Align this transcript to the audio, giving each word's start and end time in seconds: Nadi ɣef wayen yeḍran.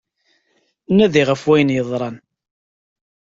Nadi 0.95 1.23
ɣef 1.29 1.41
wayen 1.47 1.73
yeḍran. 1.75 2.17